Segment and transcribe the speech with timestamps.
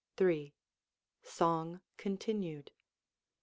[1.27, 2.71] Song Continued.